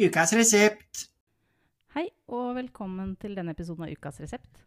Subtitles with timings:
[0.00, 1.04] Ukas resept.
[1.94, 4.64] Hei, og velkommen til denne episoden av Ukas resept.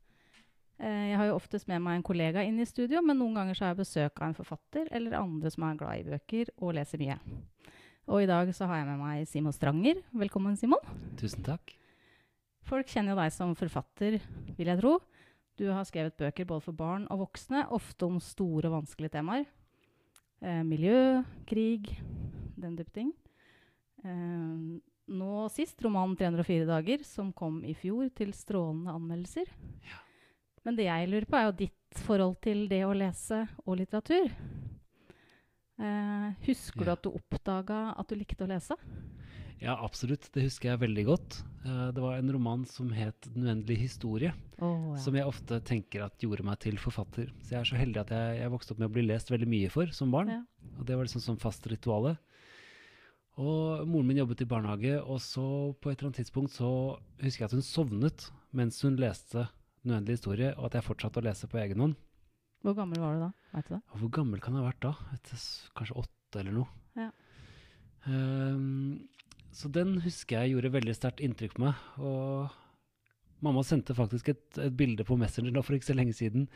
[0.80, 3.56] Eh, Jeg har jo oftest med meg en kollega inn i studio, men noen ganger
[3.58, 6.76] så har jeg besøk av en forfatter eller andre som er glad i bøker og
[6.78, 7.20] leser mye.
[8.08, 10.00] Og i dag så har jeg med meg Simon Stranger.
[10.16, 10.80] Velkommen, Simon.
[11.20, 11.76] Tusen takk.
[12.64, 14.22] Folk kjenner jo deg som forfatter,
[14.56, 14.98] vil jeg tro.
[15.58, 19.48] Du har skrevet bøker både for barn og voksne, ofte om store og vanskelige temaer.
[20.40, 21.98] Eh, miljø, krig,
[22.56, 23.12] den type ting.
[24.06, 29.50] Eh, nå sist romanen 304 dager, som kom i fjor til strålende anmeldelser.
[30.66, 34.32] Men det jeg lurer på, er jo ditt forhold til det å lese og litteratur.
[35.78, 38.76] Eh, husker du at du oppdaga at du likte å lese?
[39.62, 40.28] Ja, absolutt.
[40.34, 41.40] Det husker jeg veldig godt.
[41.66, 44.98] Eh, det var en roman som het 'Den uendelige historie', Oh, ja.
[44.98, 47.32] som jeg ofte tenker at gjorde meg til forfatter.
[47.42, 49.48] Så jeg er så heldig at jeg, jeg vokste opp med å bli lest veldig
[49.48, 50.28] mye for som barn.
[50.30, 50.44] Ja.
[50.80, 52.18] Og det var liksom som fast rituale.
[53.38, 55.44] Og moren min jobbet i barnehage, og så
[55.78, 56.70] på et eller annet tidspunkt så
[57.22, 59.48] husker jeg at hun sovnet mens hun leste
[59.84, 61.96] 'Den uendelige historie', og at jeg fortsatte å lese på egen hånd.
[62.64, 63.32] Hvor gammel var du da?
[63.54, 63.82] Vet du det?
[63.96, 64.94] Hvor gammel kan jeg ha vært da?
[65.24, 65.36] Du,
[65.78, 66.68] kanskje åtte eller noe.
[66.98, 67.12] Ja.
[68.08, 69.08] Um,
[69.54, 71.76] så den husker jeg gjorde veldig sterkt inntrykk på meg.
[72.02, 72.50] Og
[73.46, 76.48] mamma sendte faktisk et, et bilde på Messenger da for ikke så lenge siden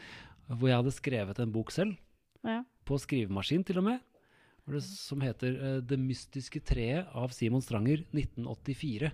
[0.49, 1.95] hvor jeg hadde skrevet en bok selv,
[2.43, 2.63] Ja.
[2.83, 3.99] på skrivemaskin til og med,
[4.81, 9.11] som heter eh, 'Det mystiske treet' av Simon Stranger 1984.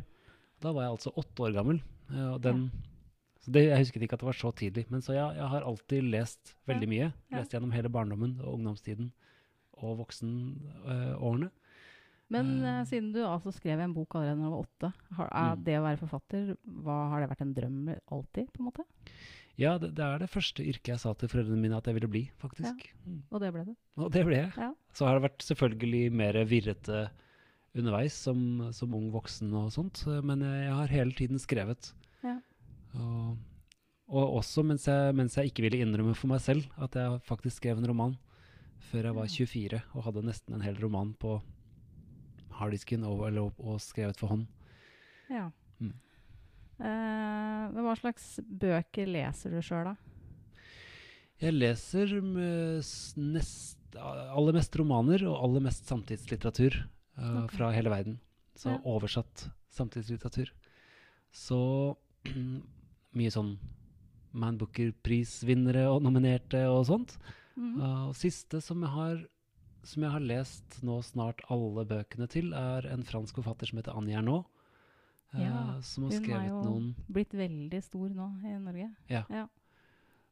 [0.62, 1.82] Da var jeg altså åtte år gammel.
[2.12, 2.72] eh, og den,
[3.42, 4.86] så det, jeg husket ikke at det var så tidlig.
[4.90, 7.14] Men så ja, jeg har alltid lest veldig mye.
[7.32, 7.38] Ja.
[7.38, 9.12] Lest gjennom hele barndommen og ungdomstiden
[9.78, 11.50] og voksenårene.
[12.30, 12.80] Men Eh.
[12.82, 15.64] eh, siden du altså skrev en bok allerede da du var åtte, har, er Mm.
[15.64, 18.84] det å være forfatter, hva, har det vært en drøm alltid, på en måte?
[19.58, 22.08] Ja, det, det er det første yrket jeg sa til foreldrene mine at jeg ville
[22.10, 22.78] bli, faktisk.
[23.08, 23.14] Ja.
[23.32, 23.76] Og det ble det.
[23.98, 24.52] Og det ble jeg.
[24.58, 24.74] Ja.
[24.98, 27.04] Så har det vært selvfølgelig mer virrete
[27.78, 28.40] underveis som,
[28.74, 31.92] som ung voksen og sånt, men jeg, har hele tiden skrevet.
[32.26, 32.40] Ja.
[32.98, 33.36] Og,
[34.10, 37.60] og også mens jeg, mens jeg ikke ville innrømme for meg selv at jeg faktisk
[37.62, 38.16] skrev en roman
[38.90, 41.36] før jeg var 24 og hadde nesten en hel roman på
[42.58, 44.48] harddisken og, eller, og skrevet for hånd.
[45.30, 45.48] Ja.
[45.78, 45.94] Mm.
[46.82, 49.96] Uh, hva slags bøker leser du sjøl, da?
[51.42, 56.76] Jeg leser med s- nest, aller mest romaner og aller mest samtidslitteratur
[57.18, 57.58] uh, okay.
[57.58, 58.20] fra hele verden.
[58.58, 58.82] Så Ja.
[58.86, 60.52] oversatt samtidslitteratur.
[61.32, 61.96] Så
[63.18, 63.58] mye sånn
[64.34, 67.18] Man Booker-prisvinnere og nominerte og sånt.
[67.56, 67.82] Mm -hmm.
[67.82, 69.26] uh, og siste som jeg, har,
[69.84, 73.98] som jeg har lest nå snart alle bøkene til, er en fransk forfatter som heter
[73.98, 74.46] Annie Ernaux.
[75.34, 78.96] eh, Ja, som har hun er jo- Blitt veldig stor nå i Norge.
[79.10, 79.26] Ja.
[79.30, 79.48] Ja.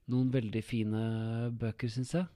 [0.07, 2.27] noen veldig fine bøker, syns jeg.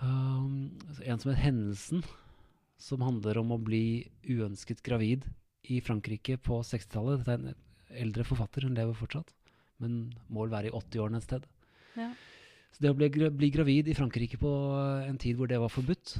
[0.00, 2.04] Um, altså en som het 'Hendelsen',
[2.80, 5.26] som handler om å bli uønsket gravid
[5.68, 7.20] i Frankrike på 60-tallet.
[7.20, 7.54] Dette er en
[8.06, 9.34] eldre forfatter, hun lever fortsatt,
[9.78, 11.44] men må vel være i 80-årene et sted.
[11.96, 12.08] Ja.
[12.72, 14.50] Så det å bli, bli gravid i Frankrike på
[15.04, 16.16] en tid hvor det var forbudt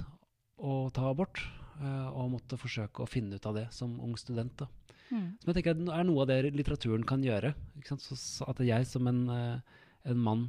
[0.59, 1.41] å ta abort,
[1.81, 4.69] uh, og måtte forsøke å finne ut av det som ung student, da.
[5.11, 5.41] Mm.
[5.41, 7.55] Som jeg tenker er noe av det litteraturen kan gjøre.
[7.81, 10.45] At jeg som en, eh, en mann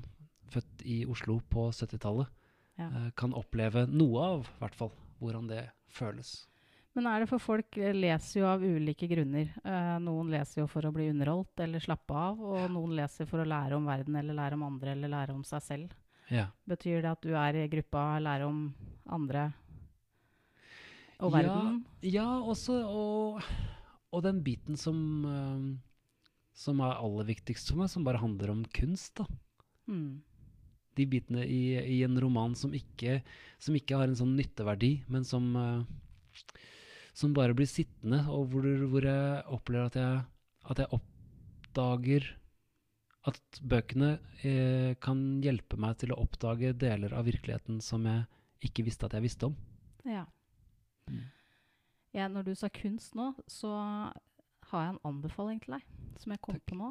[0.54, 2.30] født i Oslo på 70-tallet
[2.82, 2.88] Ja.
[2.90, 6.40] eh, kan oppleve noe av, i hvert fall, hvordan det føles.
[6.98, 9.52] Men er det for folk eh, leser jo av ulike grunner.
[9.64, 13.44] Eh, noen leser jo for å bli underholdt eller slappe av, og noen leser for
[13.44, 15.94] å lære om verden eller lære om andre eller lære om seg selv.
[16.32, 16.50] Ja.
[16.68, 18.66] Betyr det at du er i gruppa lære om
[19.12, 19.50] andre
[21.22, 21.82] og verden?
[22.08, 23.46] Ja, også, og,
[24.12, 25.64] og den biten som, eh,
[26.58, 29.28] som er aller viktigst for meg, som bare handler om kunst, da.
[29.88, 30.22] Mm.
[31.02, 31.62] De bitene i,
[31.98, 33.20] i en roman som ikke,
[33.62, 36.46] som ikke har en sånn nytteverdi, men som, eh,
[37.18, 40.22] som bare blir sittende, og hvor, hvor jeg opplever at jeg,
[40.72, 42.30] at jeg oppdager
[43.30, 44.16] at bøkene
[44.48, 48.26] eh, kan hjelpe meg til å oppdage deler av virkeligheten som jeg
[48.66, 49.58] ikke visste at jeg visste om.
[50.10, 50.26] Ja.
[51.10, 51.28] Mm.
[52.18, 52.28] ja.
[52.32, 53.74] Når du sa kunst nå, så
[54.72, 55.86] har jeg en anbefaling til deg.
[56.22, 56.66] Som jeg kom Takk.
[56.70, 56.90] på nå.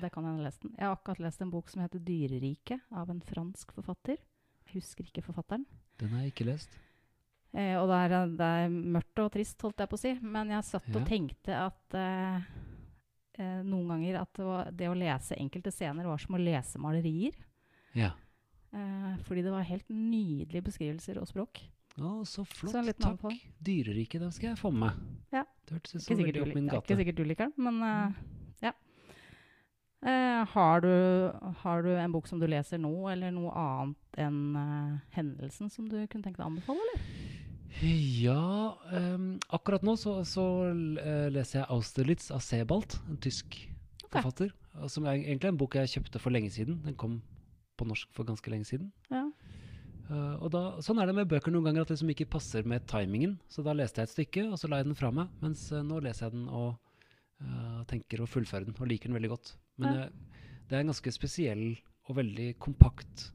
[0.00, 0.74] Det kan jeg lest den.
[0.78, 4.18] Jeg har akkurat lest en bok som heter 'Dyreriket' av en fransk forfatter.
[4.68, 5.64] Jeg husker ikke forfatteren.
[5.98, 6.76] Den har jeg ikke lest.
[7.54, 10.12] Eh, og det er, det er mørkt og trist, holdt jeg på å si.
[10.20, 11.00] Men jeg satt Ja.
[11.00, 12.42] og tenkte at eh,
[13.40, 16.78] eh, noen ganger at det, var, det å lese enkelte scener var som å lese
[16.78, 17.32] malerier.
[17.94, 18.12] Ja.
[18.72, 21.62] Eh, fordi det var helt nydelige beskrivelser og språk.
[21.98, 22.70] Å, så flott.
[22.70, 23.32] Så Takk.
[23.64, 25.17] Dyreriket, det skal jeg få med meg.
[25.68, 26.84] Det hørtes ut som veldig opp min gate.
[26.86, 28.20] ikke sikkert du liker den, men uh,
[28.64, 28.72] ja.
[29.98, 30.92] Uh, har, du,
[31.62, 35.90] har du en bok som du leser nå, eller noe annet enn uh, hendelsen som
[35.90, 37.08] du kunne tenke deg å anbefale, eller?
[37.84, 43.60] Ja, um, akkurat nå så, så leser jeg 'Austerlitz' av Sebald, en tysk
[44.06, 44.16] okay.
[44.16, 44.54] forfatter.
[44.88, 46.80] Som er egentlig en bok jeg kjøpte for lenge siden.
[46.86, 47.20] Den kom
[47.78, 48.88] på norsk for ganske lenge siden.
[49.12, 49.27] Ja.
[50.08, 52.68] Eh, og da, sånn er det med bøker noen ganger, at det liksom ikke passer
[52.68, 53.36] med timingen.
[53.52, 55.32] Så da leste jeg et stykke, og så la jeg den fra meg.
[55.44, 56.70] Mens uh, nå leser jeg den og
[57.44, 59.54] uh, tenker å fullføre den, og liker den veldig godt.
[59.78, 60.08] Men Ja.
[60.68, 61.64] det er en ganske spesiell
[62.08, 63.30] og veldig kompakt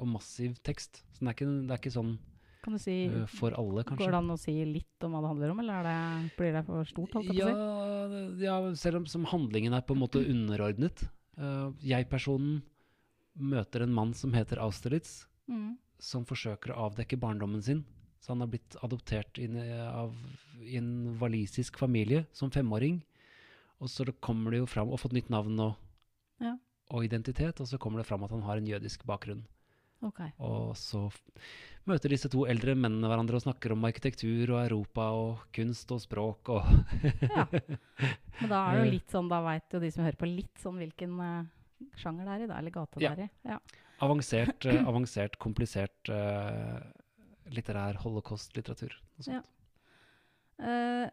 [0.00, 1.02] og massiv tekst.
[1.10, 2.18] Så den er ikke, det er ikke sånn
[2.60, 2.94] Kan du si
[3.32, 4.04] for alle, kanskje.
[4.04, 6.52] Går det an å si litt om hva det handler om, eller er det, blir
[6.52, 7.14] det for stort?
[7.16, 8.44] Holdt jeg på ja, å si?
[8.44, 11.06] ja, selv om som handlingen er på en måte underordnet.
[11.80, 12.60] Jeg-personen
[13.40, 15.76] møter en mann som heter Austerlitz, Mm.
[16.00, 17.84] som forsøker å avdekke barndommen sin.
[18.20, 20.14] Så han har blitt adoptert inn av,
[20.62, 23.02] i en walisisk familie som femåring.
[23.80, 25.76] Og så kommer det jo fram, og fått nytt navn og,
[26.40, 26.54] Ja.
[26.90, 29.42] og identitet, og så kommer det fram at han har en jødisk bakgrunn.
[30.02, 30.30] Okay.
[30.38, 31.10] Og så
[31.86, 36.00] møter disse to eldre mennene hverandre og snakker om arkitektur og Europa og kunst og
[36.00, 36.64] språk og
[37.20, 37.44] Ja.
[38.40, 38.92] Men da er det jo Eh.
[38.94, 41.44] litt sånn, da veit jo de som hører på, litt sånn hvilken eh,
[42.00, 43.12] sjanger det er i, da, eller gate det Ja.
[43.12, 43.30] er i.
[43.44, 43.58] Ja.
[44.00, 46.80] avansert, uh, avansert komplisert uh,
[47.52, 48.94] litterær holocaust-litteratur.
[49.26, 49.42] Ja.
[50.60, 51.08] Uh,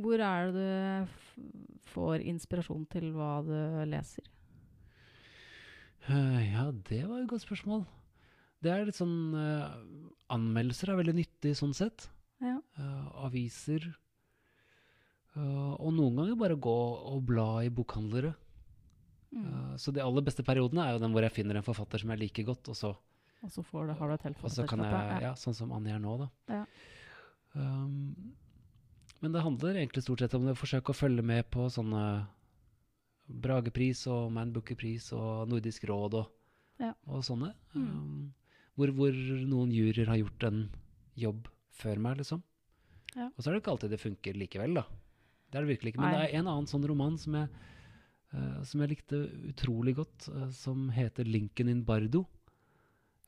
[0.00, 1.38] hvor er det du f
[1.94, 3.56] får inspirasjon til hva du
[3.90, 4.22] leser?
[6.08, 7.82] Eh, ja, det var et godt spørsmål.
[8.62, 9.34] Det er litt sånn
[10.30, 12.06] Anmeldelser er veldig nyttig sånn sett.
[12.40, 12.60] Ja.
[12.78, 13.88] Eh, aviser.
[15.34, 16.76] Eh, og noen ganger bare gå
[17.10, 18.32] og bla i bokhandlere.
[19.30, 19.44] Mm.
[19.46, 22.10] Eh, så de aller beste periodene er jo den hvor jeg finner en forfatter som
[22.14, 22.94] jeg liker godt, og så,
[23.42, 25.70] Og så får du, har du et helt så kan jeg forfatterskap, Ja, sånn som
[25.72, 26.28] Annie er nå, da.
[26.52, 26.64] Ja.
[27.54, 28.34] Um,
[29.20, 32.02] men det handler egentlig stort sett om å forsøke å følge med på sånne
[33.30, 36.30] Bragepris og Man Booker-pris og Nordisk råd og,
[36.80, 36.92] Ja.
[37.06, 37.52] og sånne.
[37.74, 37.88] Mm.
[37.88, 38.34] Um,
[38.76, 39.12] hvor, hvor
[39.46, 40.62] noen juryer har gjort en
[41.20, 41.48] jobb
[41.80, 42.42] før meg, liksom.
[43.16, 43.28] Ja.
[43.36, 44.84] Og så er det ikke alltid det funker likevel, da.
[45.50, 46.00] Det er det virkelig ikke.
[46.04, 46.18] Men Nei.
[46.20, 47.48] det er en annen sånn roman som jeg,
[48.64, 49.18] som jeg likte
[49.50, 52.26] utrolig godt, eh, som heter 'Lincoln in Bardo'.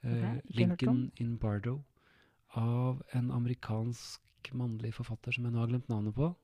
[0.04, 0.96] Eh, Ok, ikke hørt om.
[0.96, 1.84] Lincoln in Bardo
[2.54, 4.20] av en amerikansk
[4.52, 6.34] mannlig forfatter som jeg nå har glemt navnet på.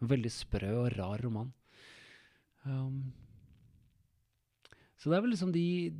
[0.00, 1.52] En veldig sprø og rar roman.
[2.64, 3.12] Um,
[4.96, 5.92] så det er vel liksom de,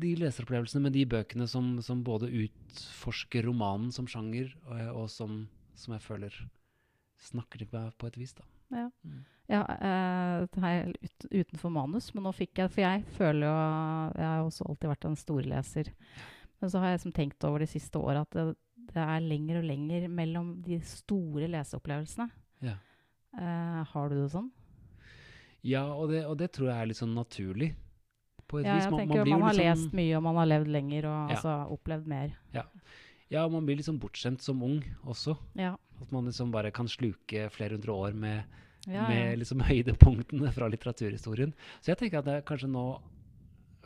[0.00, 5.48] de leseropplevelsene med de bøkene som, som både utforsker romanen som sjanger, og, og som,
[5.74, 6.48] som jeg føler
[7.18, 8.32] snakker til meg på et vis.
[8.32, 8.44] da.
[8.70, 8.90] Ja.
[9.04, 9.24] Mm.
[9.48, 13.56] Ja, eh, det er ut, utenfor manus, men nå fikk jeg For jeg føler jo
[14.16, 15.90] Jeg har også alltid vært en storleser.
[16.60, 18.56] Men så har jeg liksom tenkt over de siste åra at det,
[18.94, 22.30] det er lenger og lenger mellom de store leseopplevelsene.
[22.64, 22.76] Ja.
[23.36, 24.48] Eh, har du det sånn?
[25.64, 27.74] Ja, og det, og det tror jeg er litt sånn naturlig.
[28.48, 28.84] På et Ja, vis.
[28.84, 31.30] jeg Man, tenker man man har liksom, lest mye, og man har levd lenger og
[31.30, 31.36] Ja.
[31.36, 32.34] altså opplevd mer.
[33.30, 35.36] ja, man blir sånn bortskjemt som ung også.
[35.56, 35.76] Ja.
[36.02, 38.44] At man liksom bare kan sluke flere hundre år med,
[38.86, 41.54] Ja, med liksom høydepunktene fra litteraturhistorien.
[41.80, 42.82] Så jeg tenker at det er kanskje nå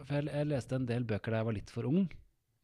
[0.05, 2.09] For jeg, jeg leste en del bøker da jeg var litt for ung.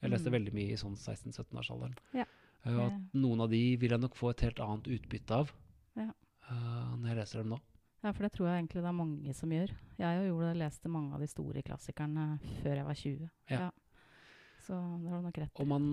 [0.02, 0.34] Jeg leste Mm.
[0.38, 1.94] veldig mye i sånn 16-17-årsalderen.
[2.14, 2.24] Ja.
[2.66, 5.50] Uh, og at noen av de vil jeg nok få et helt annet utbytte av
[5.96, 6.10] Ja.
[6.50, 7.58] uh, når jeg leser dem nå.
[8.04, 9.70] ja, for det tror jeg egentlig det er mange som gjør.
[9.98, 13.30] Jeg gjorde leste mange av de store klassikerne før jeg var 20.
[13.50, 13.70] Ja.
[14.64, 15.62] Så det har du nok rett i.
[15.62, 15.88] Og man,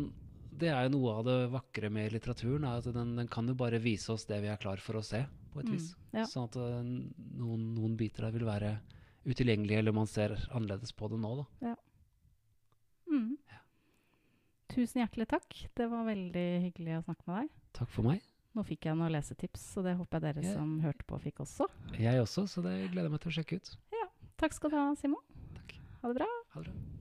[0.52, 3.54] det er jo noe av det vakre med litteraturen, er at den, den kan jo
[3.56, 5.96] bare vise oss det vi er klar for å se, på et Mm, vis.
[6.14, 6.26] ja.
[6.28, 8.74] Sånn at uh, noen, noen biter der vil være
[9.26, 11.76] utilgjengelige, eller man ser annerledes på det nå, da.
[13.12, 13.38] Mm.
[14.72, 15.56] Tusen hjertelig takk.
[15.76, 17.50] Det var veldig hyggelig å snakke med deg.
[17.76, 18.22] Takk for meg.
[18.56, 20.54] Nå fikk jeg noen lesetips, så det håper jeg dere Ja.
[20.58, 21.68] som hørte på, fikk også.
[22.00, 23.74] Jeg også, så det gleder jeg meg til å sjekke ut.
[24.42, 25.22] Takk skal du ha, Simon.
[25.54, 25.76] Takk.
[26.02, 26.28] Ha det bra.
[26.56, 27.01] Ha det bra.